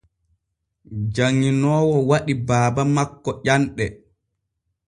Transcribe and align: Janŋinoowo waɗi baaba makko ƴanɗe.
Janŋinoowo 1.15 1.97
waɗi 2.09 2.33
baaba 2.47 2.81
makko 2.95 3.31
ƴanɗe. 3.45 3.85